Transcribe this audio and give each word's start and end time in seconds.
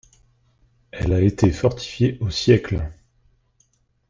Elle 0.89 1.13
a 1.13 1.21
été 1.21 1.51
fortifiée 1.51 2.17
au 2.21 2.31
siècle. 2.31 2.89